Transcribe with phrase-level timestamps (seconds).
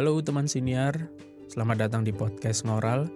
[0.00, 1.12] Halo teman siniar,
[1.52, 3.12] selamat datang di podcast Ngoral.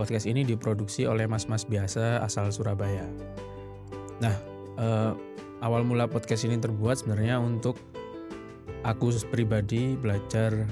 [0.00, 3.04] Podcast ini diproduksi oleh mas-mas biasa asal Surabaya.
[4.16, 4.32] Nah,
[4.80, 5.12] eh,
[5.60, 7.76] awal mula podcast ini terbuat sebenarnya untuk
[8.80, 10.64] aku pribadi belajar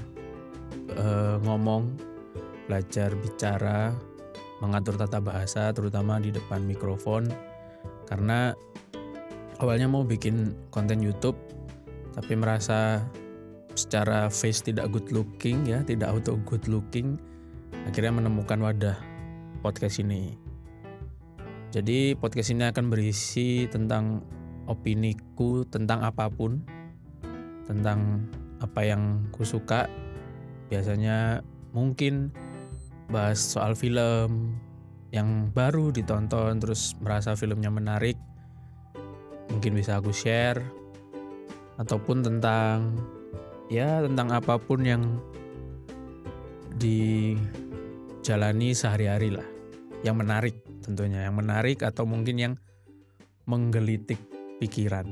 [0.97, 1.93] eh, ngomong,
[2.65, 3.93] belajar bicara,
[4.65, 7.29] mengatur tata bahasa, terutama di depan mikrofon.
[8.09, 8.49] Karena
[9.61, 11.37] awalnya mau bikin konten YouTube,
[12.17, 13.05] tapi merasa
[13.75, 17.15] secara face tidak good looking ya, tidak auto good looking,
[17.87, 18.97] akhirnya menemukan wadah
[19.61, 20.35] podcast ini.
[21.71, 24.19] Jadi podcast ini akan berisi tentang
[24.67, 26.59] opiniku tentang apa pun,
[27.63, 28.27] tentang
[28.59, 29.87] apa yang ku suka.
[30.67, 31.39] Biasanya
[31.71, 32.31] mungkin
[33.07, 34.55] bahas soal film
[35.11, 38.15] yang baru ditonton terus merasa filmnya menarik.
[39.51, 40.63] Mungkin bisa aku share
[41.75, 42.95] ataupun tentang
[43.71, 45.23] ya tentang apa pun yang
[46.75, 49.47] dijalani sehari-hari lah.
[50.03, 52.53] Yang menarik tentunya yang menarik atau mungkin yang
[53.47, 54.19] menggelitik
[54.59, 55.07] pikiran.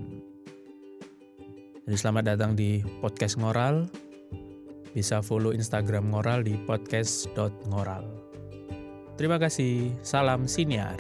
[1.87, 3.87] Jadi selamat datang di podcast ngoral.
[4.91, 8.29] Bisa follow instagram ngoral di podcast.ngoral
[9.19, 10.95] terima kasih salam siniar